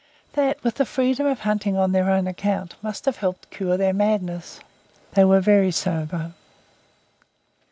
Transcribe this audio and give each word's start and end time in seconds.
That, 0.33 0.63
with 0.63 0.77
the 0.77 0.85
freedom 0.87 1.27
of 1.27 1.41
hunting 1.41 1.77
on 1.77 1.91
their 1.91 2.09
own 2.09 2.25
account, 2.25 2.73
must 2.81 3.05
have 3.05 3.17
helped 3.17 3.43
to 3.43 3.47
cure 3.55 3.77
their 3.77 3.93
madness. 3.93 4.59
They 5.13 5.23
were 5.25 5.41
very 5.41 5.69
sober. 5.69 6.33